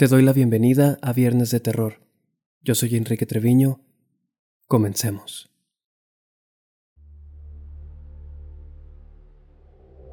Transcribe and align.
Te 0.00 0.06
doy 0.06 0.22
la 0.22 0.32
bienvenida 0.32 0.98
a 1.02 1.12
Viernes 1.12 1.50
de 1.50 1.60
Terror. 1.60 2.00
Yo 2.62 2.74
soy 2.74 2.96
Enrique 2.96 3.26
Treviño. 3.26 3.82
Comencemos. 4.66 5.50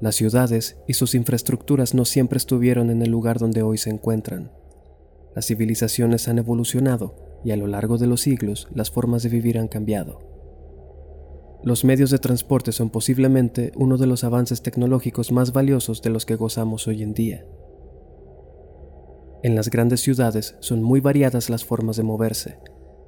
Las 0.02 0.16
ciudades 0.16 0.76
y 0.89 0.96
sus 0.96 1.16
infraestructuras 1.16 1.94
no 1.94 2.04
siempre 2.04 2.36
estuvieron 2.36 2.89
en 2.89 3.02
el 3.02 3.12
lugar 3.12 3.39
donde 3.39 3.62
hoy 3.62 3.78
se 3.78 3.89
encuentran. 3.89 4.52
Las 5.34 5.46
civilizaciones 5.46 6.28
han 6.28 6.40
evolucionado 6.40 7.40
y 7.46 7.52
a 7.52 7.56
lo 7.56 7.68
largo 7.68 7.98
de 7.98 8.08
los 8.08 8.20
siglos 8.20 8.68
las 8.76 8.92
formas 8.92 9.24
de 9.24 9.30
vivir 9.30 9.58
han 9.58 9.70
cambiado. 9.70 10.20
Los 11.64 11.86
medios 11.86 12.12
de 12.12 12.20
transporte 12.20 12.74
son 12.74 12.90
posiblemente 12.90 13.72
uno 13.78 13.96
de 13.98 14.08
los 14.08 14.26
avances 14.26 14.61
tecnológicos 14.61 15.32
más 15.32 15.54
valiosos 15.54 16.01
de 16.01 16.10
los 16.10 16.25
que 16.25 16.36
gozamos 16.36 16.88
hoy 16.89 17.04
en 17.04 17.14
día. 17.14 17.46
En 19.43 19.55
las 19.55 19.69
grandes 19.69 20.01
ciudades 20.01 20.55
son 20.59 20.82
muy 20.82 21.00
variadas 21.00 21.50
las 21.50 21.64
formas 21.64 21.96
de 21.97 22.04
moverse, 22.04 22.57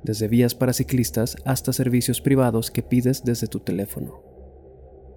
desde 0.03 0.27
vías 0.27 0.53
para 0.53 0.73
ciclistas 0.73 1.35
hasta 1.43 1.73
servicios 1.73 2.21
privados 2.21 2.69
que 2.69 2.83
pides 2.83 3.23
desde 3.23 3.47
tu 3.47 3.59
teléfono. 3.59 4.21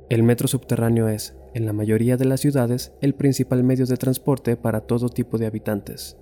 El 0.09 0.23
metro 0.23 0.49
subterráneo 0.49 1.09
es, 1.09 1.37
en 1.55 1.67
la 1.67 1.73
mayoría 1.73 2.17
de 2.17 2.25
las 2.25 2.41
ciudades, 2.41 2.93
el 3.01 3.15
principal 3.15 3.63
medio 3.63 3.87
de 3.87 3.97
transporte 3.97 4.57
para 4.57 4.83
todo 4.83 5.09
tipo 5.09 5.39
de 5.39 5.47
habitantes. 5.47 6.17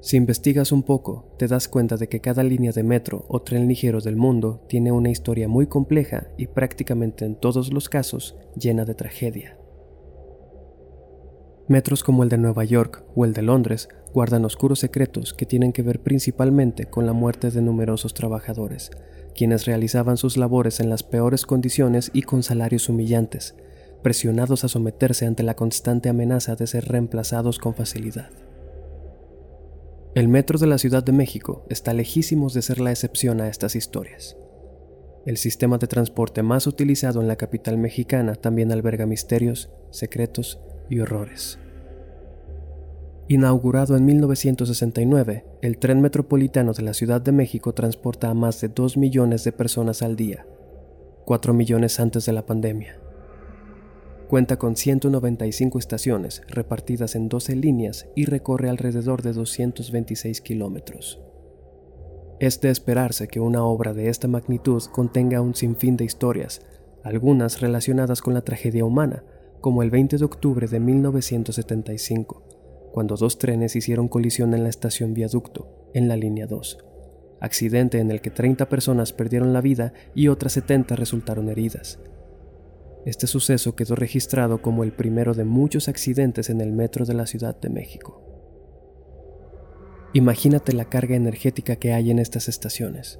Si 0.00 0.16
investigas 0.16 0.70
un 0.70 0.84
poco, 0.84 1.34
te 1.36 1.48
das 1.48 1.66
cuenta 1.66 1.96
de 1.96 2.08
que 2.08 2.20
cada 2.20 2.44
línea 2.44 2.70
de 2.70 2.84
metro 2.84 3.24
o 3.28 3.42
tren 3.42 3.66
ligero 3.66 4.00
del 4.00 4.16
mundo 4.16 4.64
tiene 4.68 4.92
una 4.92 5.10
historia 5.10 5.48
muy 5.48 5.66
compleja 5.66 6.28
y 6.36 6.46
prácticamente 6.46 7.24
en 7.24 7.34
todos 7.34 7.72
los 7.72 7.88
casos 7.88 8.36
llena 8.56 8.84
de 8.84 8.94
tragedia. 8.94 9.58
Metros 11.68 12.04
como 12.04 12.22
el 12.22 12.28
de 12.28 12.38
Nueva 12.38 12.62
York 12.62 13.02
o 13.16 13.24
el 13.24 13.32
de 13.32 13.42
Londres 13.42 13.88
guardan 14.14 14.44
oscuros 14.44 14.78
secretos 14.78 15.34
que 15.34 15.46
tienen 15.46 15.72
que 15.72 15.82
ver 15.82 16.00
principalmente 16.00 16.86
con 16.86 17.06
la 17.06 17.12
muerte 17.12 17.50
de 17.50 17.60
numerosos 17.60 18.14
trabajadores, 18.14 18.92
quienes 19.34 19.64
realizaban 19.64 20.16
sus 20.16 20.36
labores 20.36 20.78
en 20.78 20.90
las 20.90 21.02
peores 21.02 21.44
condiciones 21.44 22.10
y 22.14 22.22
con 22.22 22.44
salarios 22.44 22.88
humillantes, 22.88 23.56
presionados 24.00 24.62
a 24.62 24.68
someterse 24.68 25.26
ante 25.26 25.42
la 25.42 25.56
constante 25.56 26.08
amenaza 26.08 26.54
de 26.54 26.68
ser 26.68 26.84
reemplazados 26.84 27.58
con 27.58 27.74
facilidad. 27.74 28.30
El 30.14 30.28
metro 30.28 30.60
de 30.60 30.68
la 30.68 30.78
Ciudad 30.78 31.02
de 31.02 31.12
México 31.12 31.66
está 31.68 31.92
lejísimos 31.92 32.54
de 32.54 32.62
ser 32.62 32.78
la 32.78 32.92
excepción 32.92 33.40
a 33.40 33.48
estas 33.48 33.74
historias. 33.74 34.36
El 35.26 35.36
sistema 35.36 35.78
de 35.78 35.88
transporte 35.88 36.44
más 36.44 36.68
utilizado 36.68 37.20
en 37.20 37.26
la 37.26 37.34
capital 37.34 37.76
mexicana 37.76 38.36
también 38.36 38.70
alberga 38.70 39.04
misterios, 39.04 39.68
secretos 39.90 40.60
y 40.88 41.00
horrores. 41.00 41.58
Inaugurado 43.28 43.96
en 43.96 44.04
1969, 44.04 45.44
el 45.60 45.78
tren 45.78 46.00
metropolitano 46.00 46.72
de 46.72 46.82
la 46.82 46.94
Ciudad 46.94 47.20
de 47.20 47.32
México 47.32 47.74
transporta 47.74 48.30
a 48.30 48.34
más 48.34 48.60
de 48.60 48.68
2 48.68 48.96
millones 48.96 49.42
de 49.42 49.50
personas 49.50 50.02
al 50.02 50.14
día, 50.14 50.46
4 51.24 51.52
millones 51.52 51.98
antes 51.98 52.24
de 52.24 52.32
la 52.32 52.46
pandemia. 52.46 53.00
Cuenta 54.28 54.58
con 54.58 54.76
195 54.76 55.78
estaciones 55.78 56.42
repartidas 56.46 57.16
en 57.16 57.28
12 57.28 57.56
líneas 57.56 58.08
y 58.14 58.26
recorre 58.26 58.68
alrededor 58.68 59.22
de 59.22 59.32
226 59.32 60.40
kilómetros. 60.40 61.20
Es 62.38 62.60
de 62.60 62.70
esperarse 62.70 63.26
que 63.26 63.40
una 63.40 63.64
obra 63.64 63.92
de 63.92 64.08
esta 64.08 64.28
magnitud 64.28 64.82
contenga 64.92 65.40
un 65.40 65.54
sinfín 65.56 65.96
de 65.96 66.04
historias, 66.04 66.60
algunas 67.02 67.60
relacionadas 67.60 68.20
con 68.20 68.34
la 68.34 68.42
tragedia 68.42 68.84
humana, 68.84 69.24
como 69.66 69.82
el 69.82 69.90
20 69.90 70.18
de 70.18 70.24
octubre 70.24 70.68
de 70.68 70.78
1975, 70.78 72.90
cuando 72.92 73.16
dos 73.16 73.36
trenes 73.36 73.74
hicieron 73.74 74.06
colisión 74.06 74.54
en 74.54 74.62
la 74.62 74.68
estación 74.68 75.12
Viaducto, 75.12 75.90
en 75.92 76.06
la 76.06 76.16
línea 76.16 76.46
2, 76.46 76.78
accidente 77.40 77.98
en 77.98 78.12
el 78.12 78.20
que 78.20 78.30
30 78.30 78.68
personas 78.68 79.12
perdieron 79.12 79.52
la 79.52 79.60
vida 79.60 79.92
y 80.14 80.28
otras 80.28 80.52
70 80.52 80.94
resultaron 80.94 81.48
heridas. 81.48 81.98
Este 83.06 83.26
suceso 83.26 83.74
quedó 83.74 83.96
registrado 83.96 84.62
como 84.62 84.84
el 84.84 84.92
primero 84.92 85.34
de 85.34 85.42
muchos 85.42 85.88
accidentes 85.88 86.48
en 86.48 86.60
el 86.60 86.70
metro 86.70 87.04
de 87.04 87.14
la 87.14 87.26
Ciudad 87.26 87.60
de 87.60 87.68
México. 87.68 88.22
Imagínate 90.12 90.74
la 90.74 90.84
carga 90.84 91.16
energética 91.16 91.74
que 91.74 91.92
hay 91.92 92.12
en 92.12 92.20
estas 92.20 92.48
estaciones. 92.48 93.18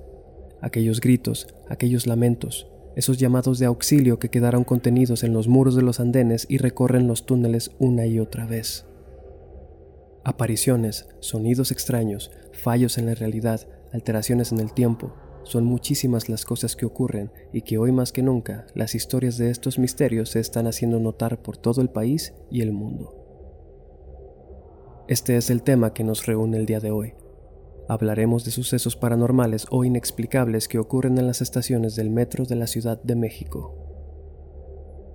Aquellos 0.62 1.00
gritos, 1.00 1.48
aquellos 1.68 2.06
lamentos, 2.06 2.70
esos 2.96 3.18
llamados 3.18 3.58
de 3.58 3.66
auxilio 3.66 4.18
que 4.18 4.30
quedaron 4.30 4.64
contenidos 4.64 5.22
en 5.22 5.34
los 5.34 5.48
muros 5.48 5.76
de 5.76 5.82
los 5.82 6.00
andenes 6.00 6.46
y 6.48 6.56
recorren 6.56 7.06
los 7.06 7.26
túneles 7.26 7.70
una 7.78 8.06
y 8.06 8.18
otra 8.18 8.46
vez. 8.46 8.86
Apariciones, 10.24 11.06
sonidos 11.20 11.70
extraños, 11.70 12.32
fallos 12.52 12.96
en 12.96 13.06
la 13.06 13.14
realidad, 13.14 13.68
alteraciones 13.92 14.50
en 14.50 14.60
el 14.60 14.72
tiempo, 14.72 15.14
son 15.44 15.64
muchísimas 15.64 16.28
las 16.28 16.44
cosas 16.44 16.74
que 16.74 16.86
ocurren 16.86 17.30
y 17.52 17.62
que 17.62 17.78
hoy 17.78 17.92
más 17.92 18.12
que 18.12 18.22
nunca 18.22 18.66
las 18.74 18.94
historias 18.94 19.36
de 19.36 19.50
estos 19.50 19.78
misterios 19.78 20.30
se 20.30 20.40
están 20.40 20.66
haciendo 20.66 20.98
notar 20.98 21.40
por 21.42 21.58
todo 21.58 21.82
el 21.82 21.90
país 21.90 22.34
y 22.50 22.62
el 22.62 22.72
mundo. 22.72 23.14
Este 25.06 25.36
es 25.36 25.50
el 25.50 25.62
tema 25.62 25.92
que 25.92 26.02
nos 26.02 26.26
reúne 26.26 26.56
el 26.56 26.66
día 26.66 26.80
de 26.80 26.90
hoy, 26.90 27.14
Hablaremos 27.88 28.44
de 28.44 28.50
sucesos 28.50 28.96
paranormales 28.96 29.66
o 29.70 29.84
inexplicables 29.84 30.66
que 30.66 30.78
ocurren 30.78 31.18
en 31.18 31.26
las 31.26 31.40
estaciones 31.40 31.94
del 31.94 32.10
metro 32.10 32.44
de 32.44 32.56
la 32.56 32.66
Ciudad 32.66 33.00
de 33.02 33.14
México. 33.14 33.74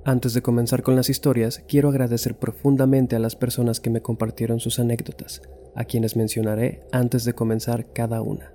Antes 0.05 0.33
de 0.33 0.41
comenzar 0.41 0.81
con 0.81 0.95
las 0.95 1.09
historias, 1.09 1.63
quiero 1.67 1.89
agradecer 1.89 2.39
profundamente 2.39 3.15
a 3.15 3.19
las 3.19 3.35
personas 3.35 3.79
que 3.79 3.89
me 3.89 4.01
compartieron 4.01 4.59
sus 4.59 4.79
anécdotas, 4.79 5.41
a 5.75 5.83
quienes 5.83 6.15
mencionaré 6.15 6.87
antes 6.91 7.23
de 7.25 7.33
comenzar 7.33 7.91
cada 7.93 8.21
una. 8.21 8.53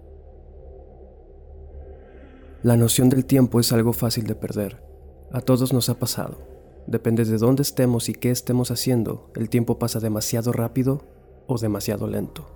La 2.62 2.77
noción 2.77 3.10
del 3.10 3.27
tiempo 3.27 3.60
es 3.60 3.71
algo 3.72 3.93
fácil 3.93 4.27
de 4.27 4.34
perder. 4.34 4.83
A 5.31 5.41
todos 5.41 5.72
nos 5.72 5.88
ha 5.88 5.98
pasado. 5.98 6.38
Depende 6.87 7.25
de 7.25 7.37
dónde 7.37 7.62
estemos 7.62 8.09
y 8.09 8.15
qué 8.15 8.31
estemos 8.31 8.71
haciendo, 8.71 9.31
el 9.37 9.50
tiempo 9.50 9.78
pasa 9.78 10.00
demasiado 10.00 10.53
rápido 10.53 11.04
o 11.47 11.59
demasiado 11.59 12.06
lento. 12.06 12.56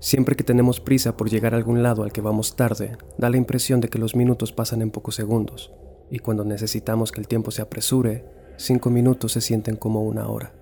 Siempre 0.00 0.36
que 0.36 0.44
tenemos 0.44 0.80
prisa 0.80 1.16
por 1.16 1.30
llegar 1.30 1.54
a 1.54 1.56
algún 1.56 1.82
lado 1.82 2.02
al 2.02 2.12
que 2.12 2.20
vamos 2.20 2.56
tarde, 2.56 2.96
da 3.18 3.30
la 3.30 3.36
impresión 3.36 3.80
de 3.80 3.88
que 3.88 3.98
los 3.98 4.16
minutos 4.16 4.52
pasan 4.52 4.82
en 4.82 4.90
pocos 4.90 5.14
segundos, 5.14 5.72
y 6.10 6.18
cuando 6.18 6.44
necesitamos 6.44 7.12
que 7.12 7.20
el 7.20 7.28
tiempo 7.28 7.50
se 7.50 7.62
apresure, 7.62 8.24
cinco 8.56 8.90
minutos 8.90 9.32
se 9.32 9.40
sienten 9.40 9.76
como 9.76 10.02
una 10.02 10.28
hora. 10.28 10.52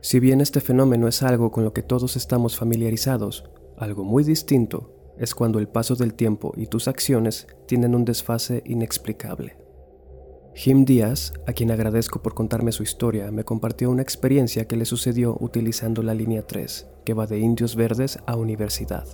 Si 0.00 0.18
bien 0.18 0.40
este 0.40 0.60
fenómeno 0.60 1.08
es 1.08 1.22
algo 1.22 1.50
con 1.50 1.64
lo 1.64 1.72
que 1.72 1.82
todos 1.82 2.16
estamos 2.16 2.56
familiarizados, 2.56 3.44
algo 3.76 4.02
muy 4.04 4.24
distinto 4.24 4.94
es 5.18 5.34
cuando 5.34 5.58
el 5.58 5.68
paso 5.68 5.94
del 5.94 6.14
tiempo 6.14 6.54
y 6.56 6.66
tus 6.66 6.88
acciones 6.88 7.46
tienen 7.66 7.94
un 7.94 8.06
desfase 8.06 8.62
inexplicable. 8.64 9.56
Jim 10.54 10.84
Díaz, 10.84 11.34
a 11.46 11.52
quien 11.52 11.70
agradezco 11.70 12.22
por 12.22 12.34
contarme 12.34 12.72
su 12.72 12.82
historia, 12.82 13.30
me 13.30 13.44
compartió 13.44 13.90
una 13.90 14.02
experiencia 14.02 14.66
que 14.66 14.76
le 14.76 14.84
sucedió 14.84 15.36
utilizando 15.38 16.02
la 16.02 16.14
línea 16.14 16.46
3, 16.46 16.86
que 17.10 17.14
va 17.14 17.26
de 17.26 17.40
Indios 17.40 17.74
Verdes 17.74 18.20
a 18.24 18.36
Universidad. 18.36 19.04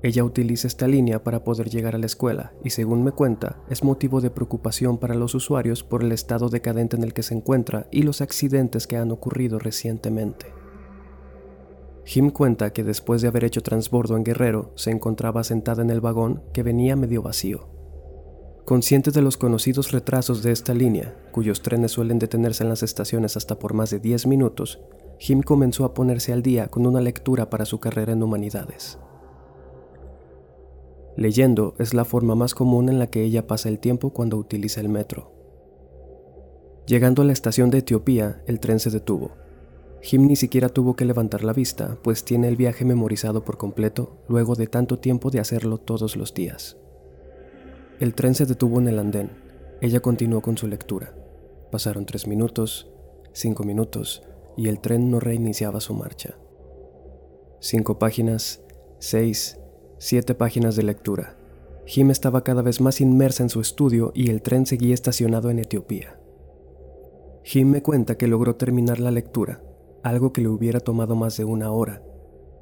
Ella 0.00 0.22
utiliza 0.22 0.68
esta 0.68 0.86
línea 0.86 1.24
para 1.24 1.42
poder 1.42 1.68
llegar 1.68 1.96
a 1.96 1.98
la 1.98 2.06
escuela 2.06 2.52
y 2.62 2.70
según 2.70 3.02
me 3.02 3.10
cuenta, 3.10 3.58
es 3.68 3.82
motivo 3.82 4.20
de 4.20 4.30
preocupación 4.30 4.96
para 4.98 5.16
los 5.16 5.34
usuarios 5.34 5.82
por 5.82 6.04
el 6.04 6.12
estado 6.12 6.50
decadente 6.50 6.94
en 6.94 7.02
el 7.02 7.12
que 7.12 7.24
se 7.24 7.34
encuentra 7.34 7.88
y 7.90 8.02
los 8.02 8.20
accidentes 8.20 8.86
que 8.86 8.96
han 8.96 9.10
ocurrido 9.10 9.58
recientemente. 9.58 10.46
Jim 12.04 12.30
cuenta 12.30 12.72
que 12.72 12.84
después 12.84 13.22
de 13.22 13.26
haber 13.26 13.42
hecho 13.42 13.60
transbordo 13.60 14.16
en 14.16 14.22
Guerrero, 14.22 14.70
se 14.76 14.92
encontraba 14.92 15.42
sentada 15.42 15.82
en 15.82 15.90
el 15.90 16.00
vagón 16.00 16.44
que 16.52 16.62
venía 16.62 16.94
medio 16.94 17.22
vacío. 17.22 17.66
Consciente 18.64 19.10
de 19.10 19.22
los 19.22 19.36
conocidos 19.36 19.90
retrasos 19.90 20.44
de 20.44 20.52
esta 20.52 20.74
línea, 20.74 21.16
cuyos 21.32 21.60
trenes 21.60 21.90
suelen 21.90 22.20
detenerse 22.20 22.62
en 22.62 22.68
las 22.68 22.84
estaciones 22.84 23.36
hasta 23.36 23.58
por 23.58 23.74
más 23.74 23.90
de 23.90 23.98
10 23.98 24.28
minutos, 24.28 24.80
Jim 25.18 25.42
comenzó 25.42 25.84
a 25.84 25.94
ponerse 25.94 26.32
al 26.32 26.42
día 26.42 26.68
con 26.68 26.86
una 26.86 27.00
lectura 27.00 27.48
para 27.48 27.64
su 27.64 27.80
carrera 27.80 28.12
en 28.12 28.22
humanidades. 28.22 28.98
Leyendo 31.16 31.74
es 31.78 31.94
la 31.94 32.04
forma 32.04 32.34
más 32.34 32.54
común 32.54 32.90
en 32.90 32.98
la 32.98 33.06
que 33.06 33.22
ella 33.22 33.46
pasa 33.46 33.70
el 33.70 33.78
tiempo 33.78 34.10
cuando 34.10 34.36
utiliza 34.36 34.80
el 34.80 34.90
metro. 34.90 35.32
Llegando 36.86 37.22
a 37.22 37.24
la 37.24 37.32
estación 37.32 37.70
de 37.70 37.78
Etiopía, 37.78 38.42
el 38.46 38.60
tren 38.60 38.78
se 38.78 38.90
detuvo. 38.90 39.32
Jim 40.02 40.26
ni 40.26 40.36
siquiera 40.36 40.68
tuvo 40.68 40.94
que 40.94 41.06
levantar 41.06 41.42
la 41.42 41.54
vista, 41.54 41.98
pues 42.02 42.22
tiene 42.22 42.48
el 42.48 42.56
viaje 42.56 42.84
memorizado 42.84 43.44
por 43.44 43.56
completo 43.56 44.18
luego 44.28 44.54
de 44.54 44.66
tanto 44.66 44.98
tiempo 44.98 45.30
de 45.30 45.40
hacerlo 45.40 45.78
todos 45.78 46.16
los 46.16 46.34
días. 46.34 46.76
El 47.98 48.14
tren 48.14 48.34
se 48.34 48.44
detuvo 48.44 48.78
en 48.78 48.88
el 48.88 48.98
andén. 48.98 49.30
Ella 49.80 50.00
continuó 50.00 50.42
con 50.42 50.58
su 50.58 50.68
lectura. 50.68 51.14
Pasaron 51.72 52.04
tres 52.04 52.28
minutos, 52.28 52.92
cinco 53.32 53.64
minutos, 53.64 54.22
y 54.56 54.68
el 54.68 54.80
tren 54.80 55.10
no 55.10 55.20
reiniciaba 55.20 55.80
su 55.80 55.94
marcha. 55.94 56.36
Cinco 57.60 57.98
páginas, 57.98 58.62
seis, 58.98 59.58
siete 59.98 60.34
páginas 60.34 60.76
de 60.76 60.82
lectura. 60.82 61.36
Jim 61.86 62.10
estaba 62.10 62.42
cada 62.42 62.62
vez 62.62 62.80
más 62.80 63.00
inmersa 63.00 63.42
en 63.42 63.48
su 63.48 63.60
estudio 63.60 64.12
y 64.14 64.30
el 64.30 64.42
tren 64.42 64.66
seguía 64.66 64.94
estacionado 64.94 65.50
en 65.50 65.60
Etiopía. 65.60 66.18
Jim 67.44 67.70
me 67.70 67.82
cuenta 67.82 68.16
que 68.16 68.26
logró 68.26 68.56
terminar 68.56 68.98
la 68.98 69.10
lectura. 69.10 69.62
algo 70.02 70.32
que 70.32 70.40
le 70.40 70.48
hubiera 70.48 70.78
tomado 70.78 71.16
más 71.16 71.36
de 71.36 71.44
una 71.44 71.72
hora. 71.72 72.00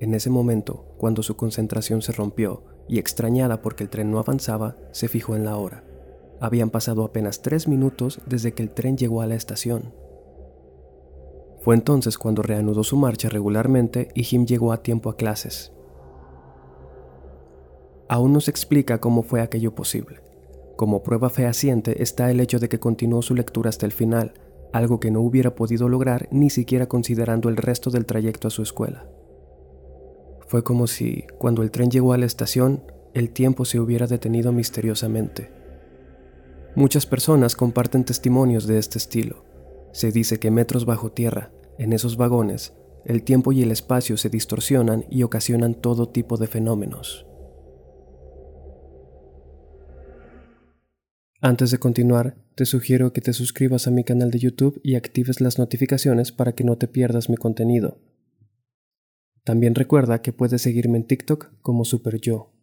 En 0.01 0.15
ese 0.15 0.31
momento, 0.31 0.87
cuando 0.97 1.23
su 1.23 1.37
concentración 1.37 2.01
se 2.01 2.13
rompió 2.13 2.65
y 2.89 2.99
extrañada 2.99 3.61
porque 3.61 3.85
el 3.85 3.91
tren 3.91 4.11
no 4.11 4.19
avanzaba, 4.19 4.77
se 4.93 5.09
fijó 5.09 5.37
en 5.37 5.45
la 5.45 5.57
hora. 5.59 5.85
Habían 6.41 6.71
pasado 6.71 7.05
apenas 7.05 7.43
tres 7.43 7.69
minutos 7.69 8.21
desde 8.27 8.53
que 8.53 8.63
el 8.63 8.71
tren 8.71 8.97
llegó 8.97 9.21
a 9.21 9.27
la 9.27 9.35
estación. 9.35 9.95
Fue 11.65 11.75
entonces 11.75 12.19
cuando 12.19 12.43
reanudó 12.43 12.85
su 12.85 12.99
marcha 12.99 13.31
regularmente 13.31 14.09
y 14.15 14.25
Jim 14.25 14.45
llegó 14.45 14.71
a 14.71 14.83
tiempo 14.83 15.09
a 15.09 15.17
clases. 15.17 15.73
Aún 18.07 18.35
no 18.35 18.41
se 18.43 18.51
explica 18.51 19.01
cómo 19.01 19.23
fue 19.23 19.41
aquello 19.41 19.75
posible. 19.75 20.21
Como 20.77 21.03
prueba 21.03 21.31
fehaciente 21.31 22.03
está 22.03 22.31
el 22.31 22.41
hecho 22.41 22.59
de 22.59 22.69
que 22.69 22.79
continuó 22.79 23.23
su 23.23 23.35
lectura 23.35 23.71
hasta 23.71 23.87
el 23.87 23.93
final, 23.93 24.35
algo 24.75 25.01
que 25.01 25.11
no 25.11 25.23
hubiera 25.23 25.55
podido 25.55 25.89
lograr 25.89 26.29
ni 26.31 26.51
siquiera 26.51 26.87
considerando 26.87 27.49
el 27.49 27.57
resto 27.57 27.89
del 27.89 28.05
trayecto 28.05 28.49
a 28.49 28.51
su 28.51 28.61
escuela. 28.61 29.07
Fue 30.47 30.63
como 30.63 30.87
si, 30.87 31.25
cuando 31.39 31.63
el 31.63 31.71
tren 31.71 31.91
llegó 31.91 32.13
a 32.13 32.19
la 32.19 32.27
estación, 32.27 32.83
el 33.15 33.31
tiempo 33.31 33.65
se 33.65 33.81
hubiera 33.81 34.07
detenido 34.07 34.53
misteriosamente. 34.53 35.51
Muchas 36.75 37.07
personas 37.07 37.57
comparten 37.57 38.05
testimonios 38.05 38.67
de 38.67 38.79
este 38.79 38.99
estilo. 38.99 39.54
Se 39.95 40.11
dice 40.11 40.41
que 40.41 40.51
metros 40.51 40.87
bajo 40.87 41.13
tierra, 41.13 41.53
en 41.79 41.93
esos 41.93 42.17
vagones, 42.17 42.75
el 43.05 43.23
tiempo 43.23 43.53
y 43.53 43.63
el 43.63 43.71
espacio 43.71 44.17
se 44.17 44.29
distorsionan 44.29 45.05
y 45.09 45.23
ocasionan 45.23 45.75
todo 45.75 46.09
tipo 46.09 46.37
de 46.37 46.49
fenómenos. 46.49 47.27
Antes 51.41 51.71
de 51.71 51.79
continuar, 51.79 52.37
te 52.57 52.65
sugiero 52.65 53.13
que 53.13 53.21
te 53.21 53.33
suscribas 53.33 53.87
a 53.87 53.93
mi 53.93 54.03
canal 54.03 54.33
de 54.33 54.41
YouTube 54.41 54.81
y 54.83 54.97
actives 54.97 55.41
las 55.41 55.61
notificaciones 55.61 56.33
para 56.33 56.57
que 56.57 56.65
no 56.65 56.77
te 56.77 56.89
pierdas 56.89 57.31
mi 57.31 57.37
contenido. 57.37 58.01
También 59.45 59.77
recuerda 59.77 60.23
que 60.23 60.33
puedes 60.33 60.63
seguirme 60.63 60.99
en 60.99 61.07
TikTok 61.07 61.53
como 61.61 61.85
SuperYo. 61.85 62.54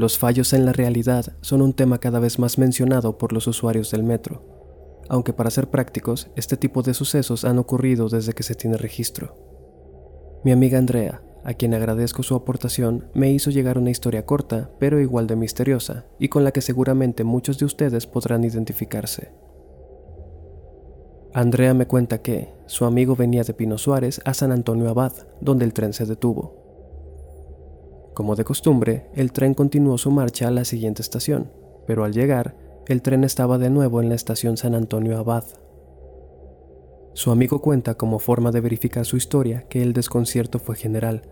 Los 0.00 0.16
fallos 0.16 0.54
en 0.54 0.64
la 0.64 0.72
realidad 0.72 1.26
son 1.42 1.60
un 1.60 1.74
tema 1.74 1.98
cada 1.98 2.20
vez 2.20 2.38
más 2.38 2.56
mencionado 2.56 3.18
por 3.18 3.34
los 3.34 3.46
usuarios 3.46 3.90
del 3.90 4.02
metro, 4.02 4.42
aunque 5.10 5.34
para 5.34 5.50
ser 5.50 5.68
prácticos, 5.68 6.30
este 6.36 6.56
tipo 6.56 6.80
de 6.80 6.94
sucesos 6.94 7.44
han 7.44 7.58
ocurrido 7.58 8.08
desde 8.08 8.32
que 8.32 8.42
se 8.42 8.54
tiene 8.54 8.78
registro. 8.78 9.36
Mi 10.42 10.52
amiga 10.52 10.78
Andrea, 10.78 11.20
a 11.44 11.52
quien 11.52 11.74
agradezco 11.74 12.22
su 12.22 12.34
aportación, 12.34 13.10
me 13.12 13.30
hizo 13.30 13.50
llegar 13.50 13.76
una 13.76 13.90
historia 13.90 14.24
corta, 14.24 14.70
pero 14.78 15.00
igual 15.00 15.26
de 15.26 15.36
misteriosa, 15.36 16.06
y 16.18 16.28
con 16.28 16.44
la 16.44 16.52
que 16.52 16.62
seguramente 16.62 17.22
muchos 17.22 17.58
de 17.58 17.66
ustedes 17.66 18.06
podrán 18.06 18.42
identificarse. 18.42 19.34
Andrea 21.34 21.74
me 21.74 21.86
cuenta 21.86 22.22
que 22.22 22.54
su 22.64 22.86
amigo 22.86 23.16
venía 23.16 23.44
de 23.44 23.52
Pino 23.52 23.76
Suárez 23.76 24.22
a 24.24 24.32
San 24.32 24.50
Antonio 24.50 24.88
Abad, 24.88 25.12
donde 25.42 25.66
el 25.66 25.74
tren 25.74 25.92
se 25.92 26.06
detuvo. 26.06 26.59
Como 28.14 28.36
de 28.36 28.44
costumbre, 28.44 29.10
el 29.14 29.32
tren 29.32 29.54
continuó 29.54 29.98
su 29.98 30.10
marcha 30.10 30.48
a 30.48 30.50
la 30.50 30.64
siguiente 30.64 31.02
estación, 31.02 31.50
pero 31.86 32.04
al 32.04 32.12
llegar, 32.12 32.56
el 32.86 33.02
tren 33.02 33.24
estaba 33.24 33.58
de 33.58 33.70
nuevo 33.70 34.00
en 34.00 34.08
la 34.08 34.14
estación 34.14 34.56
San 34.56 34.74
Antonio 34.74 35.18
Abad, 35.18 35.44
su 37.12 37.32
amigo 37.32 37.60
cuenta 37.60 37.96
como 37.96 38.18
forma 38.18 38.52
de 38.52 38.60
verificar 38.60 39.04
su 39.04 39.16
historia 39.16 39.66
que 39.68 39.82
el 39.82 39.92
desconcierto 39.92 40.58
fue 40.58 40.76
general, 40.76 41.22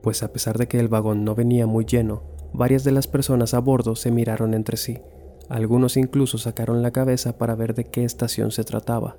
pues 0.00 0.22
a 0.22 0.32
pesar 0.32 0.56
de 0.56 0.68
que 0.68 0.78
el 0.78 0.88
vagón 0.88 1.24
no 1.24 1.34
venía 1.34 1.66
muy 1.66 1.84
lleno, 1.84 2.22
varias 2.52 2.84
de 2.84 2.92
las 2.92 3.08
personas 3.08 3.52
a 3.52 3.58
bordo 3.58 3.96
se 3.96 4.10
miraron 4.10 4.54
entre 4.54 4.76
sí. 4.76 5.00
Algunos 5.48 5.96
incluso 5.96 6.38
sacaron 6.38 6.80
la 6.80 6.92
cabeza 6.92 7.38
para 7.38 7.54
ver 7.54 7.74
de 7.74 7.84
qué 7.84 8.04
estación 8.04 8.50
se 8.50 8.64
trataba. 8.64 9.16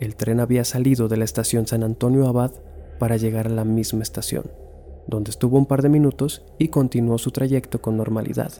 El 0.00 0.16
tren 0.16 0.40
había 0.40 0.64
salido 0.64 1.08
de 1.08 1.18
la 1.18 1.24
estación 1.24 1.66
San 1.66 1.82
Antonio 1.82 2.26
Abad 2.26 2.52
para 2.98 3.18
llegar 3.18 3.46
a 3.46 3.50
la 3.50 3.64
misma 3.64 4.02
estación, 4.02 4.50
donde 5.06 5.30
estuvo 5.30 5.58
un 5.58 5.66
par 5.66 5.82
de 5.82 5.88
minutos 5.88 6.44
y 6.58 6.68
continuó 6.68 7.18
su 7.18 7.30
trayecto 7.30 7.80
con 7.80 7.96
normalidad. 7.96 8.52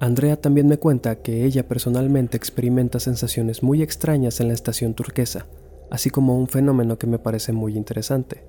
Andrea 0.00 0.40
también 0.40 0.68
me 0.68 0.78
cuenta 0.78 1.16
que 1.22 1.44
ella 1.44 1.66
personalmente 1.66 2.36
experimenta 2.36 3.00
sensaciones 3.00 3.62
muy 3.62 3.82
extrañas 3.82 4.40
en 4.40 4.48
la 4.48 4.54
estación 4.54 4.94
turquesa, 4.94 5.46
así 5.90 6.10
como 6.10 6.38
un 6.38 6.46
fenómeno 6.46 6.98
que 6.98 7.08
me 7.08 7.18
parece 7.18 7.52
muy 7.52 7.76
interesante. 7.76 8.44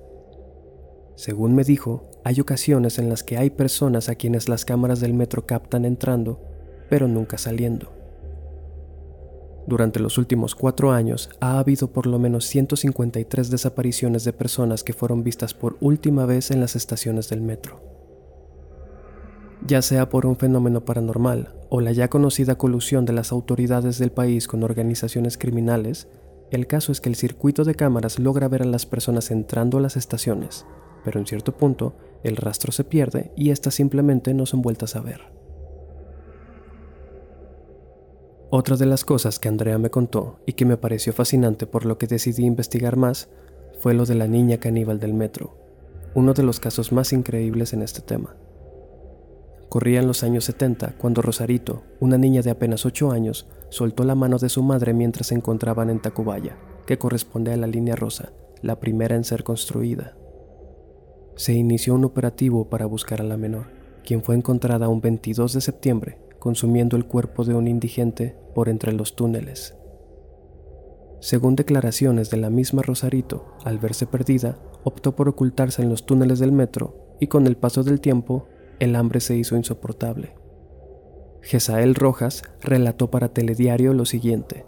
Según 1.16 1.54
me 1.54 1.64
dijo, 1.64 2.08
hay 2.24 2.40
ocasiones 2.40 2.98
en 2.98 3.08
las 3.08 3.24
que 3.24 3.36
hay 3.36 3.50
personas 3.50 4.08
a 4.08 4.14
quienes 4.14 4.48
las 4.48 4.64
cámaras 4.64 5.00
del 5.00 5.12
metro 5.12 5.44
captan 5.44 5.84
entrando, 5.84 6.40
pero 6.88 7.08
nunca 7.08 7.36
saliendo. 7.36 7.99
Durante 9.70 10.00
los 10.00 10.18
últimos 10.18 10.56
cuatro 10.56 10.90
años 10.90 11.30
ha 11.38 11.60
habido 11.60 11.92
por 11.92 12.08
lo 12.08 12.18
menos 12.18 12.44
153 12.46 13.50
desapariciones 13.50 14.24
de 14.24 14.32
personas 14.32 14.82
que 14.82 14.94
fueron 14.94 15.22
vistas 15.22 15.54
por 15.54 15.76
última 15.80 16.26
vez 16.26 16.50
en 16.50 16.58
las 16.58 16.74
estaciones 16.74 17.28
del 17.28 17.40
metro 17.40 17.80
ya 19.64 19.82
sea 19.82 20.08
por 20.08 20.26
un 20.26 20.36
fenómeno 20.36 20.84
paranormal 20.84 21.54
o 21.68 21.80
la 21.80 21.92
ya 21.92 22.08
conocida 22.08 22.56
colusión 22.56 23.04
de 23.04 23.12
las 23.12 23.30
autoridades 23.30 23.98
del 23.98 24.10
país 24.10 24.48
con 24.48 24.64
organizaciones 24.64 25.38
criminales, 25.38 26.08
el 26.50 26.66
caso 26.66 26.90
es 26.90 27.00
que 27.00 27.08
el 27.08 27.14
circuito 27.14 27.62
de 27.62 27.76
cámaras 27.76 28.18
logra 28.18 28.48
ver 28.48 28.62
a 28.62 28.66
las 28.66 28.86
personas 28.86 29.30
entrando 29.30 29.78
a 29.78 29.80
las 29.80 29.96
estaciones, 29.96 30.66
pero 31.04 31.20
en 31.20 31.26
cierto 31.26 31.56
punto 31.56 31.94
el 32.24 32.36
rastro 32.36 32.72
se 32.72 32.82
pierde 32.82 33.30
y 33.36 33.50
éstas 33.50 33.74
simplemente 33.74 34.34
no 34.34 34.46
son 34.46 34.62
vueltas 34.62 34.96
a 34.96 35.02
ver. 35.02 35.39
Otra 38.52 38.76
de 38.76 38.84
las 38.86 39.04
cosas 39.04 39.38
que 39.38 39.48
Andrea 39.48 39.78
me 39.78 39.90
contó 39.90 40.40
y 40.44 40.54
que 40.54 40.64
me 40.64 40.76
pareció 40.76 41.12
fascinante 41.12 41.68
por 41.68 41.86
lo 41.86 41.98
que 41.98 42.08
decidí 42.08 42.44
investigar 42.44 42.96
más 42.96 43.28
fue 43.78 43.94
lo 43.94 44.06
de 44.06 44.16
la 44.16 44.26
niña 44.26 44.58
caníbal 44.58 44.98
del 44.98 45.14
metro, 45.14 45.56
uno 46.16 46.34
de 46.34 46.42
los 46.42 46.58
casos 46.58 46.90
más 46.90 47.12
increíbles 47.12 47.74
en 47.74 47.82
este 47.82 48.00
tema. 48.00 48.34
Corría 49.68 50.00
en 50.00 50.08
los 50.08 50.24
años 50.24 50.46
70 50.46 50.96
cuando 50.98 51.22
Rosarito, 51.22 51.84
una 52.00 52.18
niña 52.18 52.42
de 52.42 52.50
apenas 52.50 52.84
8 52.84 53.12
años, 53.12 53.46
soltó 53.68 54.02
la 54.02 54.16
mano 54.16 54.36
de 54.38 54.48
su 54.48 54.64
madre 54.64 54.94
mientras 54.94 55.28
se 55.28 55.36
encontraban 55.36 55.88
en 55.88 56.02
Tacubaya, 56.02 56.58
que 56.86 56.98
corresponde 56.98 57.52
a 57.52 57.56
la 57.56 57.68
línea 57.68 57.94
rosa, 57.94 58.32
la 58.62 58.80
primera 58.80 59.14
en 59.14 59.22
ser 59.22 59.44
construida. 59.44 60.16
Se 61.36 61.52
inició 61.52 61.94
un 61.94 62.04
operativo 62.04 62.68
para 62.68 62.86
buscar 62.86 63.20
a 63.20 63.24
la 63.24 63.36
menor, 63.36 63.66
quien 64.04 64.24
fue 64.24 64.34
encontrada 64.34 64.88
un 64.88 65.00
22 65.00 65.52
de 65.52 65.60
septiembre 65.60 66.29
consumiendo 66.40 66.96
el 66.96 67.04
cuerpo 67.04 67.44
de 67.44 67.54
un 67.54 67.68
indigente 67.68 68.36
por 68.54 68.68
entre 68.68 68.92
los 68.92 69.14
túneles. 69.14 69.76
Según 71.20 71.54
declaraciones 71.54 72.30
de 72.30 72.38
la 72.38 72.50
misma 72.50 72.82
Rosarito, 72.82 73.44
al 73.64 73.78
verse 73.78 74.06
perdida, 74.06 74.58
optó 74.82 75.14
por 75.14 75.28
ocultarse 75.28 75.82
en 75.82 75.90
los 75.90 76.06
túneles 76.06 76.38
del 76.38 76.50
metro 76.50 77.16
y 77.20 77.26
con 77.26 77.46
el 77.46 77.56
paso 77.56 77.84
del 77.84 78.00
tiempo 78.00 78.48
el 78.80 78.96
hambre 78.96 79.20
se 79.20 79.36
hizo 79.36 79.54
insoportable. 79.54 80.34
Gesael 81.42 81.94
Rojas 81.94 82.42
relató 82.62 83.10
para 83.10 83.28
Telediario 83.28 83.92
lo 83.92 84.06
siguiente. 84.06 84.64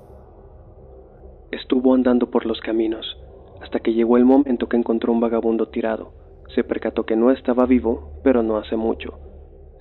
Estuvo 1.51 1.95
andando 1.95 2.31
por 2.31 2.45
los 2.45 2.61
caminos, 2.61 3.19
hasta 3.63 3.81
que 3.81 3.95
llegó 3.95 4.19
el 4.19 4.27
momento 4.27 4.69
que 4.69 4.77
encontró 4.77 5.13
un 5.13 5.21
vagabundo 5.21 5.69
tirado. 5.69 6.13
Se 6.55 6.65
percató 6.65 7.07
que 7.07 7.17
no 7.17 7.31
estaba 7.31 7.65
vivo, 7.65 8.21
pero 8.23 8.43
no 8.43 8.59
hace 8.59 8.77
mucho. 8.77 9.19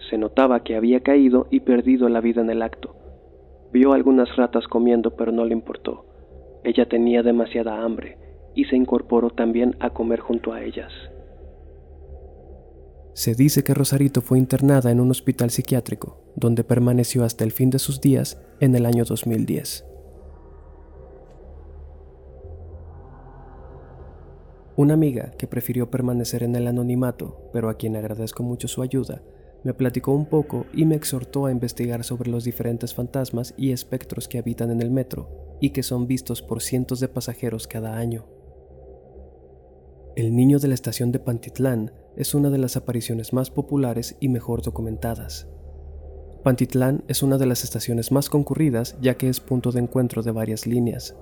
Se 0.10 0.17
notaba 0.17 0.63
que 0.63 0.75
había 0.75 1.01
caído 1.01 1.48
y 1.51 1.62
perdido 1.62 2.10
la 2.10 2.22
vida 2.22 2.41
en 2.41 2.50
el 2.50 2.62
acto. 2.62 2.96
Vio 3.72 3.93
algunas 3.93 4.36
ratas 4.36 4.67
comiendo, 4.67 5.15
pero 5.15 5.31
no 5.31 5.46
le 5.46 5.53
importó. 5.53 6.05
Ella 6.63 6.88
tenía 6.88 7.24
demasiada 7.24 7.84
hambre 7.84 8.17
y 8.55 8.65
se 8.65 8.75
incorporó 8.75 9.29
también 9.29 9.75
a 9.79 9.91
comer 9.91 10.20
junto 10.20 10.53
a 10.53 10.62
ellas. 10.62 10.91
Se 13.13 13.36
dice 13.36 13.63
que 13.63 13.74
Rosarito 13.74 14.22
fue 14.22 14.38
internada 14.38 14.89
en 14.89 15.00
un 15.00 15.12
hospital 15.12 15.50
psiquiátrico, 15.50 16.17
donde 16.36 16.63
permaneció 16.63 17.24
hasta 17.24 17.43
el 17.43 17.51
fin 17.51 17.70
de 17.70 17.79
sus 17.79 18.00
días 18.00 18.41
en 18.60 18.75
el 18.75 18.86
año 18.86 19.03
2010. 19.03 19.86
Una 24.77 24.93
amiga 24.93 25.31
que 25.38 25.48
prefirió 25.48 25.91
permanecer 25.91 26.43
en 26.43 26.55
el 26.55 26.67
anonimato, 26.67 27.50
pero 27.51 27.70
a 27.70 27.75
quien 27.75 27.98
agradezco 27.98 28.43
mucho 28.43 28.67
su 28.67 28.81
ayuda, 28.81 29.22
me 29.63 29.74
platicó 29.74 30.13
un 30.13 30.25
poco 30.25 30.65
y 30.74 30.86
me 30.86 30.96
exhortó 30.96 31.46
a 31.46 31.51
investigar 31.51 32.03
sobre 32.03 32.32
los 32.32 32.44
diferentes 32.44 32.94
fantasmas 32.94 33.53
y 33.58 33.72
espectros 33.72 34.27
que 34.27 34.39
habitan 34.39 34.72
en 34.72 34.82
el 34.82 34.91
metro 34.91 35.58
y 35.62 35.70
que 35.70 35.84
son 35.84 36.08
vistos 36.08 36.41
por 36.41 36.62
cientos 36.62 37.00
de 37.00 37.08
pasajeros 37.08 37.68
cada 37.68 37.98
año. 37.98 38.25
El 40.15 40.36
niño 40.36 40.60
de 40.60 40.68
la 40.68 40.74
estación 40.74 41.12
de 41.12 41.20
Pantitlán 41.20 41.94
es 42.18 42.36
una 42.36 42.50
de 42.50 42.58
las 42.58 42.75
apariciones 42.75 43.34
más 43.34 43.50
populares 43.50 44.18
y 44.20 44.30
mejor 44.30 44.62
documentadas. 44.62 45.48
Pantitlán 46.44 47.03
es 47.08 47.22
una 47.22 47.38
de 47.38 47.46
las 47.46 47.63
estaciones 47.63 48.12
más 48.12 48.30
concurridas 48.30 48.98
ya 49.00 49.15
que 49.15 49.30
es 49.30 49.39
punto 49.39 49.72
de 49.72 49.80
encuentro 49.80 50.24
de 50.24 50.32
varias 50.32 50.65
líneas. 50.65 51.15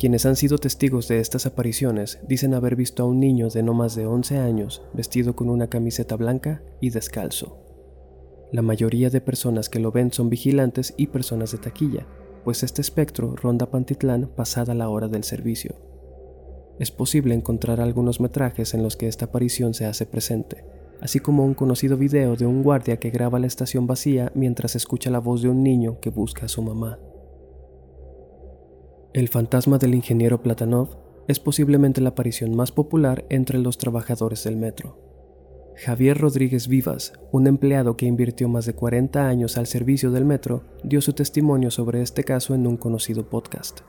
Quienes 0.00 0.24
han 0.24 0.34
sido 0.34 0.56
testigos 0.56 1.08
de 1.08 1.20
estas 1.20 1.44
apariciones 1.44 2.20
dicen 2.26 2.54
haber 2.54 2.74
visto 2.74 3.02
a 3.02 3.06
un 3.06 3.20
niño 3.20 3.50
de 3.50 3.62
no 3.62 3.74
más 3.74 3.94
de 3.94 4.06
11 4.06 4.38
años 4.38 4.80
vestido 4.94 5.36
con 5.36 5.50
una 5.50 5.66
camiseta 5.66 6.16
blanca 6.16 6.62
y 6.80 6.88
descalzo. 6.88 7.58
La 8.50 8.62
mayoría 8.62 9.10
de 9.10 9.20
personas 9.20 9.68
que 9.68 9.78
lo 9.78 9.92
ven 9.92 10.10
son 10.10 10.30
vigilantes 10.30 10.94
y 10.96 11.08
personas 11.08 11.52
de 11.52 11.58
taquilla, 11.58 12.06
pues 12.44 12.62
este 12.62 12.80
espectro 12.80 13.36
ronda 13.36 13.70
Pantitlán 13.70 14.30
pasada 14.34 14.72
la 14.72 14.88
hora 14.88 15.08
del 15.08 15.22
servicio. 15.22 15.74
Es 16.78 16.90
posible 16.90 17.34
encontrar 17.34 17.78
algunos 17.78 18.20
metrajes 18.20 18.72
en 18.72 18.82
los 18.82 18.96
que 18.96 19.06
esta 19.06 19.26
aparición 19.26 19.74
se 19.74 19.84
hace 19.84 20.06
presente, 20.06 20.64
así 21.02 21.20
como 21.20 21.44
un 21.44 21.52
conocido 21.52 21.98
video 21.98 22.36
de 22.36 22.46
un 22.46 22.62
guardia 22.62 22.96
que 22.96 23.10
graba 23.10 23.38
la 23.38 23.48
estación 23.48 23.86
vacía 23.86 24.32
mientras 24.34 24.76
escucha 24.76 25.10
la 25.10 25.18
voz 25.18 25.42
de 25.42 25.50
un 25.50 25.62
niño 25.62 26.00
que 26.00 26.08
busca 26.08 26.46
a 26.46 26.48
su 26.48 26.62
mamá. 26.62 26.98
El 29.12 29.26
fantasma 29.26 29.78
del 29.78 29.96
ingeniero 29.96 30.40
Platanov 30.40 30.90
es 31.26 31.40
posiblemente 31.40 32.00
la 32.00 32.10
aparición 32.10 32.54
más 32.54 32.70
popular 32.70 33.24
entre 33.28 33.58
los 33.58 33.76
trabajadores 33.76 34.44
del 34.44 34.56
metro. 34.56 34.98
Javier 35.74 36.16
Rodríguez 36.16 36.68
Vivas, 36.68 37.14
un 37.32 37.48
empleado 37.48 37.96
que 37.96 38.06
invirtió 38.06 38.48
más 38.48 38.66
de 38.66 38.74
40 38.74 39.26
años 39.26 39.58
al 39.58 39.66
servicio 39.66 40.12
del 40.12 40.24
metro, 40.24 40.62
dio 40.84 41.00
su 41.00 41.12
testimonio 41.12 41.72
sobre 41.72 42.02
este 42.02 42.22
caso 42.22 42.54
en 42.54 42.68
un 42.68 42.76
conocido 42.76 43.28
podcast. 43.28 43.80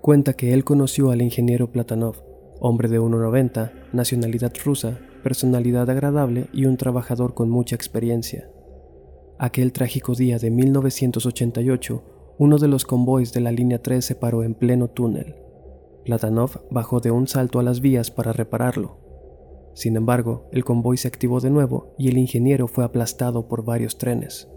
Cuenta 0.00 0.32
que 0.32 0.52
él 0.52 0.64
conoció 0.64 1.12
al 1.12 1.22
ingeniero 1.22 1.70
Platanov, 1.70 2.16
hombre 2.58 2.88
de 2.88 3.00
1,90, 3.00 3.70
nacionalidad 3.92 4.52
rusa, 4.64 4.98
personalidad 5.22 5.88
agradable 5.88 6.48
y 6.52 6.64
un 6.64 6.76
trabajador 6.76 7.34
con 7.34 7.50
mucha 7.50 7.76
experiencia. 7.76 8.50
Aquel 9.38 9.72
trágico 9.72 10.14
día 10.16 10.38
de 10.38 10.50
1988, 10.50 12.13
uno 12.38 12.58
de 12.58 12.68
los 12.68 12.84
convoys 12.84 13.32
de 13.32 13.40
la 13.40 13.52
línea 13.52 13.80
3 13.82 14.04
se 14.04 14.14
paró 14.14 14.42
en 14.42 14.54
pleno 14.54 14.88
túnel. 14.88 15.36
Platanov 16.04 16.66
bajó 16.70 17.00
de 17.00 17.10
un 17.10 17.26
salto 17.28 17.58
a 17.58 17.62
las 17.62 17.80
vías 17.80 18.10
para 18.10 18.32
repararlo, 18.32 19.04
sin 19.74 19.96
embargo, 19.96 20.48
el 20.52 20.64
convoy 20.64 20.96
se 20.96 21.08
activó 21.08 21.40
de 21.40 21.50
nuevo 21.50 21.94
y 21.98 22.08
el 22.08 22.16
ingeniero 22.16 22.68
fue 22.68 22.84
aplastado 22.84 23.48
por 23.48 23.64
varios 23.64 23.98
trenes. 23.98 24.48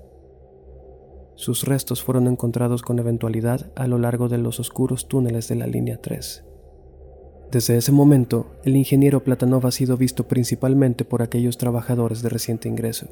Sus 1.36 1.66
restos 1.66 2.04
fueron 2.04 2.28
encontrados 2.28 2.84
con 2.84 3.00
eventualidad 3.00 3.72
a 3.76 3.88
lo 3.88 3.98
largo 3.98 4.30
de 4.30 4.38
los 4.38 4.60
oscuros 4.60 5.08
túneles 5.08 5.48
de 5.48 5.56
la 5.56 5.68
línea 5.68 6.00
3. 6.02 6.44
Desde 7.52 7.78
ese 7.78 7.92
momento, 7.92 8.52
el 8.64 8.76
ingeniero 8.76 9.24
Platanov 9.24 9.66
ha 9.66 9.72
sido 9.72 9.98
visto 9.98 10.28
principalmente 10.28 11.06
por 11.06 11.22
aquellos 11.22 11.58
trabajadores 11.58 12.22
de 12.22 12.30
reciente 12.30 12.70
ingreso. 12.70 13.08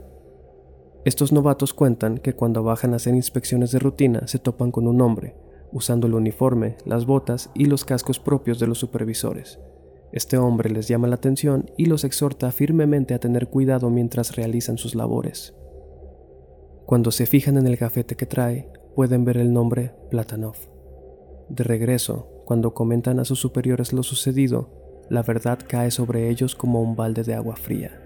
Estos 1.05 1.31
novatos 1.31 1.73
cuentan 1.73 2.17
que 2.17 2.33
cuando 2.33 2.63
bajan 2.63 2.93
a 2.93 2.95
hacer 2.97 3.15
inspecciones 3.15 3.71
de 3.71 3.79
rutina 3.79 4.27
se 4.27 4.39
topan 4.39 4.71
con 4.71 4.87
un 4.87 5.01
hombre, 5.01 5.35
usando 5.71 6.07
el 6.07 6.15
uniforme, 6.15 6.77
las 6.83 7.05
botas 7.05 7.51
y 7.53 7.65
los 7.65 7.85
cascos 7.85 8.19
propios 8.19 8.59
de 8.59 8.67
los 8.67 8.79
supervisores, 8.79 9.59
este 10.11 10.37
hombre 10.37 10.69
les 10.69 10.87
llama 10.87 11.07
la 11.07 11.15
atención 11.15 11.69
y 11.77 11.87
los 11.87 12.05
exhorta 12.05 12.51
firmemente 12.51 13.13
a 13.13 13.19
tener 13.19 13.49
cuidado 13.49 13.89
mientras 13.89 14.35
realizan 14.35 14.77
sus 14.77 14.95
labores. 14.95 15.53
Cuando 16.85 17.11
se 17.11 17.25
fijan 17.25 17.57
en 17.57 17.67
el 17.67 17.75
gafete 17.75 18.15
que 18.15 18.25
trae, 18.25 18.71
pueden 18.95 19.25
ver 19.25 19.37
el 19.37 19.51
nombre 19.51 19.93
Platanov. 20.09 20.55
De 21.49 21.63
regreso, 21.65 22.29
cuando 22.45 22.73
comentan 22.73 23.19
a 23.19 23.25
sus 23.25 23.39
superiores 23.39 23.91
lo 23.91 24.03
sucedido, 24.03 24.69
la 25.09 25.21
verdad 25.21 25.59
cae 25.67 25.91
sobre 25.91 26.29
ellos 26.29 26.55
como 26.55 26.81
un 26.81 26.95
balde 26.95 27.23
de 27.23 27.33
agua 27.33 27.57
fría. 27.57 28.04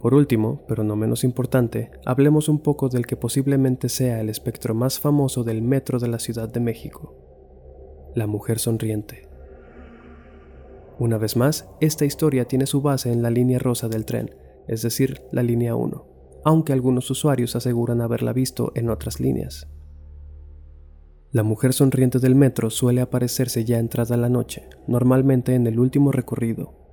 Por 0.00 0.14
último, 0.14 0.62
pero 0.68 0.84
no 0.84 0.94
menos 0.94 1.24
importante, 1.24 1.90
hablemos 2.04 2.48
un 2.48 2.58
poco 2.58 2.88
del 2.88 3.06
que 3.06 3.16
posiblemente 3.16 3.88
sea 3.88 4.20
el 4.20 4.28
espectro 4.28 4.74
más 4.74 5.00
famoso 5.00 5.42
del 5.42 5.62
metro 5.62 5.98
de 5.98 6.08
la 6.08 6.18
Ciudad 6.18 6.48
de 6.48 6.60
México, 6.60 7.14
la 8.14 8.26
mujer 8.26 8.58
sonriente. 8.58 9.28
Una 10.98 11.18
vez 11.18 11.36
más, 11.36 11.68
esta 11.80 12.04
historia 12.04 12.46
tiene 12.46 12.66
su 12.66 12.82
base 12.82 13.12
en 13.12 13.22
la 13.22 13.30
línea 13.30 13.58
rosa 13.58 13.88
del 13.88 14.04
tren, 14.04 14.34
es 14.68 14.82
decir, 14.82 15.22
la 15.32 15.42
línea 15.42 15.74
1, 15.74 16.06
aunque 16.44 16.72
algunos 16.72 17.10
usuarios 17.10 17.56
aseguran 17.56 18.00
haberla 18.00 18.32
visto 18.32 18.72
en 18.74 18.90
otras 18.90 19.20
líneas. 19.20 19.68
La 21.32 21.42
mujer 21.42 21.72
sonriente 21.72 22.18
del 22.18 22.34
metro 22.34 22.70
suele 22.70 23.00
aparecerse 23.00 23.64
ya 23.64 23.78
entrada 23.78 24.16
la 24.16 24.28
noche, 24.28 24.68
normalmente 24.86 25.54
en 25.54 25.66
el 25.66 25.78
último 25.78 26.12
recorrido. 26.12 26.85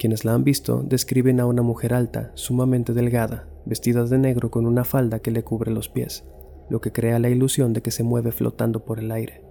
Quienes 0.00 0.24
la 0.24 0.32
han 0.32 0.44
visto 0.44 0.82
describen 0.82 1.40
a 1.40 1.46
una 1.46 1.60
mujer 1.60 1.92
alta, 1.92 2.32
sumamente 2.32 2.94
delgada, 2.94 3.50
vestida 3.66 4.02
de 4.06 4.16
negro 4.16 4.50
con 4.50 4.64
una 4.64 4.84
falda 4.84 5.18
que 5.18 5.30
le 5.30 5.44
cubre 5.44 5.70
los 5.70 5.90
pies, 5.90 6.24
lo 6.70 6.80
que 6.80 6.90
crea 6.90 7.18
la 7.18 7.28
ilusión 7.28 7.74
de 7.74 7.82
que 7.82 7.90
se 7.90 8.02
mueve 8.02 8.32
flotando 8.32 8.86
por 8.86 8.98
el 8.98 9.12
aire. 9.12 9.44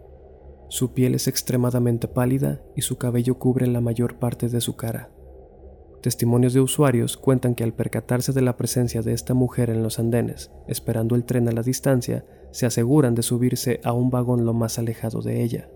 Su 0.67 0.95
piel 0.95 1.13
es 1.13 1.27
extremadamente 1.27 2.07
pálida 2.07 2.63
y 2.75 2.81
su 2.81 2.97
cabello 2.97 3.37
cubre 3.37 3.67
la 3.67 3.79
mayor 3.79 4.17
parte 4.17 4.49
de 4.49 4.59
su 4.59 4.75
cara. 4.75 5.11
Testimonios 6.01 6.53
de 6.53 6.61
usuarios 6.61 7.15
cuentan 7.15 7.53
que 7.53 7.63
al 7.63 7.73
percatarse 7.73 8.33
de 8.33 8.41
la 8.41 8.57
presencia 8.57 9.03
de 9.03 9.13
esta 9.13 9.35
mujer 9.35 9.69
en 9.69 9.83
los 9.83 9.99
andenes, 9.99 10.49
esperando 10.67 11.13
el 11.13 11.25
tren 11.25 11.47
a 11.47 11.51
la 11.51 11.61
distancia, 11.61 12.25
se 12.49 12.65
aseguran 12.65 13.13
de 13.13 13.21
subirse 13.21 13.81
a 13.83 13.93
un 13.93 14.09
vagón 14.09 14.45
lo 14.45 14.55
más 14.55 14.79
alejado 14.79 15.21
de 15.21 15.43
ella. 15.43 15.69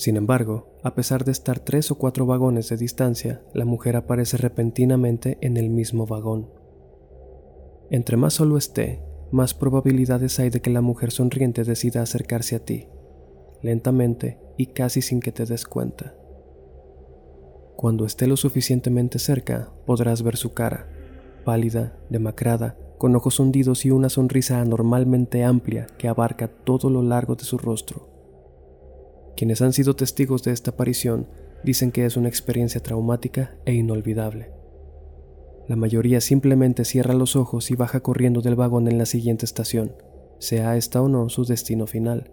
Sin 0.00 0.16
embargo, 0.16 0.66
a 0.82 0.94
pesar 0.94 1.26
de 1.26 1.32
estar 1.32 1.58
tres 1.60 1.90
o 1.90 1.96
cuatro 1.96 2.24
vagones 2.24 2.70
de 2.70 2.78
distancia, 2.78 3.42
la 3.52 3.66
mujer 3.66 3.96
aparece 3.96 4.38
repentinamente 4.38 5.36
en 5.42 5.58
el 5.58 5.68
mismo 5.68 6.06
vagón. 6.06 6.48
Entre 7.90 8.16
más 8.16 8.32
solo 8.32 8.56
esté, 8.56 9.02
más 9.30 9.52
probabilidades 9.52 10.40
hay 10.40 10.48
de 10.48 10.62
que 10.62 10.70
la 10.70 10.80
mujer 10.80 11.10
sonriente 11.10 11.64
decida 11.64 12.00
acercarse 12.00 12.56
a 12.56 12.64
ti 12.64 12.88
lentamente 13.60 14.38
y 14.56 14.68
casi 14.68 15.02
sin 15.02 15.20
que 15.20 15.32
te 15.32 15.44
des 15.44 15.66
cuenta. 15.66 16.14
Cuando 17.76 18.06
esté 18.06 18.26
lo 18.26 18.38
suficientemente 18.38 19.18
cerca, 19.18 19.70
podrás 19.84 20.22
ver 20.22 20.38
su 20.38 20.54
cara, 20.54 20.88
pálida, 21.44 21.94
demacrada, 22.08 22.78
con 22.96 23.14
ojos 23.16 23.38
hundidos 23.38 23.84
y 23.84 23.90
una 23.90 24.08
sonrisa 24.08 24.62
anormalmente 24.62 25.44
amplia 25.44 25.88
que 25.98 26.08
abarca 26.08 26.48
todo 26.48 26.88
lo 26.88 27.02
largo 27.02 27.36
de 27.36 27.44
su 27.44 27.58
rostro. 27.58 28.19
Quienes 29.36 29.62
han 29.62 29.72
sido 29.72 29.96
testigos 29.96 30.42
de 30.42 30.52
esta 30.52 30.72
aparición 30.72 31.28
dicen 31.64 31.92
que 31.92 32.04
es 32.04 32.16
una 32.16 32.28
experiencia 32.28 32.82
traumática 32.82 33.56
e 33.64 33.74
inolvidable. 33.74 34.50
La 35.68 35.76
mayoría 35.76 36.20
simplemente 36.20 36.84
cierra 36.84 37.14
los 37.14 37.36
ojos 37.36 37.70
y 37.70 37.76
baja 37.76 38.00
corriendo 38.00 38.40
del 38.40 38.56
vagón 38.56 38.88
en 38.88 38.98
la 38.98 39.06
siguiente 39.06 39.44
estación, 39.44 39.94
sea 40.38 40.76
esta 40.76 41.00
o 41.00 41.08
no 41.08 41.28
su 41.28 41.44
destino 41.44 41.86
final. 41.86 42.32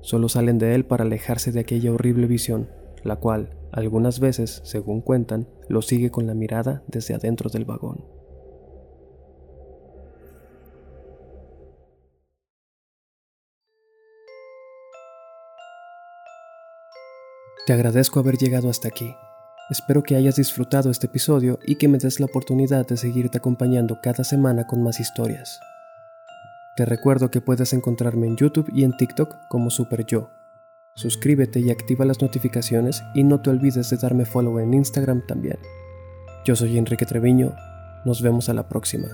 Solo 0.00 0.28
salen 0.28 0.58
de 0.58 0.74
él 0.74 0.84
para 0.84 1.04
alejarse 1.04 1.52
de 1.52 1.60
aquella 1.60 1.92
horrible 1.92 2.26
visión, 2.26 2.68
la 3.04 3.16
cual, 3.16 3.56
algunas 3.70 4.18
veces, 4.18 4.60
según 4.64 5.00
cuentan, 5.00 5.48
lo 5.68 5.82
sigue 5.82 6.10
con 6.10 6.26
la 6.26 6.34
mirada 6.34 6.82
desde 6.88 7.14
adentro 7.14 7.48
del 7.48 7.64
vagón. 7.64 8.04
Te 17.72 17.76
agradezco 17.76 18.20
haber 18.20 18.36
llegado 18.36 18.68
hasta 18.68 18.88
aquí. 18.88 19.16
Espero 19.70 20.02
que 20.02 20.14
hayas 20.14 20.36
disfrutado 20.36 20.90
este 20.90 21.06
episodio 21.06 21.58
y 21.66 21.76
que 21.76 21.88
me 21.88 21.96
des 21.96 22.20
la 22.20 22.26
oportunidad 22.26 22.86
de 22.86 22.98
seguirte 22.98 23.38
acompañando 23.38 23.98
cada 24.02 24.24
semana 24.24 24.66
con 24.66 24.82
más 24.82 25.00
historias. 25.00 25.58
Te 26.76 26.84
recuerdo 26.84 27.30
que 27.30 27.40
puedes 27.40 27.72
encontrarme 27.72 28.26
en 28.26 28.36
YouTube 28.36 28.70
y 28.74 28.84
en 28.84 28.94
TikTok 28.94 29.48
como 29.48 29.70
Super 29.70 30.04
Yo. 30.04 30.28
Suscríbete 30.96 31.60
y 31.60 31.70
activa 31.70 32.04
las 32.04 32.20
notificaciones 32.20 33.02
y 33.14 33.24
no 33.24 33.40
te 33.40 33.48
olvides 33.48 33.88
de 33.88 33.96
darme 33.96 34.26
follow 34.26 34.58
en 34.58 34.74
Instagram 34.74 35.26
también. 35.26 35.56
Yo 36.44 36.54
soy 36.54 36.76
Enrique 36.76 37.06
Treviño, 37.06 37.54
nos 38.04 38.20
vemos 38.20 38.50
a 38.50 38.52
la 38.52 38.68
próxima. 38.68 39.08